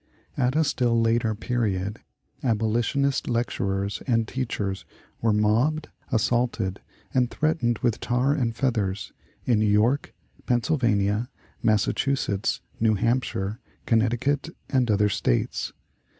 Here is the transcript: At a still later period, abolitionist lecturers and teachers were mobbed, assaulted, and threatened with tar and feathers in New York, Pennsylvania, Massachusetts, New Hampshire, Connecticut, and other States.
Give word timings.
At 0.35 0.55
a 0.55 0.63
still 0.63 0.99
later 0.99 1.35
period, 1.35 1.99
abolitionist 2.41 3.29
lecturers 3.29 4.01
and 4.07 4.27
teachers 4.27 4.83
were 5.21 5.31
mobbed, 5.31 5.89
assaulted, 6.11 6.81
and 7.13 7.29
threatened 7.29 7.77
with 7.83 7.99
tar 7.99 8.33
and 8.33 8.55
feathers 8.55 9.13
in 9.45 9.59
New 9.59 9.67
York, 9.67 10.15
Pennsylvania, 10.47 11.29
Massachusetts, 11.61 12.61
New 12.79 12.95
Hampshire, 12.95 13.59
Connecticut, 13.85 14.49
and 14.71 14.89
other 14.89 15.07
States. 15.07 15.71